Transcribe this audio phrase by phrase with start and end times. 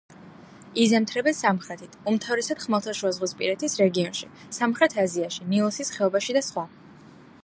[0.83, 6.69] იზამთრებენ სამხრეთით, უმთავრესად ხმელთაშუაზღვისპირეთის რეგიონში, სამხრეთ აზიაში, ნილოსის ხეობაში და სხვა.